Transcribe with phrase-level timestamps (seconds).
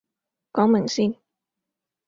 [0.51, 1.15] 講明先